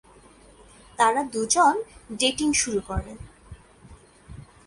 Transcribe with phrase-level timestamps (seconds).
[0.99, 1.75] তারা দুজন
[2.19, 3.13] ডেটিং শুরু করে।